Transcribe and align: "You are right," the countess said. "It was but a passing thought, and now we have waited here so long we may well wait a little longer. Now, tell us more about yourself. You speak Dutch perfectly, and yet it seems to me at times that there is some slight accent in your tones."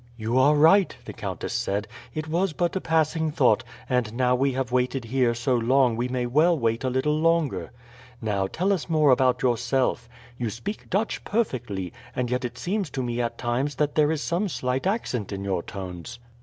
"You 0.17 0.39
are 0.39 0.55
right," 0.55 0.95
the 1.05 1.13
countess 1.13 1.53
said. 1.53 1.87
"It 2.15 2.27
was 2.27 2.53
but 2.53 2.75
a 2.75 2.81
passing 2.81 3.29
thought, 3.31 3.63
and 3.87 4.11
now 4.15 4.33
we 4.33 4.53
have 4.53 4.71
waited 4.71 5.05
here 5.05 5.35
so 5.35 5.55
long 5.55 5.95
we 5.95 6.07
may 6.07 6.25
well 6.25 6.57
wait 6.57 6.83
a 6.83 6.89
little 6.89 7.19
longer. 7.19 7.69
Now, 8.19 8.47
tell 8.47 8.73
us 8.73 8.89
more 8.89 9.11
about 9.11 9.43
yourself. 9.43 10.09
You 10.39 10.49
speak 10.49 10.89
Dutch 10.89 11.23
perfectly, 11.23 11.93
and 12.15 12.31
yet 12.31 12.43
it 12.43 12.57
seems 12.57 12.89
to 12.89 13.03
me 13.03 13.21
at 13.21 13.37
times 13.37 13.75
that 13.75 13.93
there 13.93 14.11
is 14.11 14.23
some 14.23 14.49
slight 14.49 14.87
accent 14.87 15.31
in 15.31 15.43
your 15.43 15.61
tones." 15.61 16.17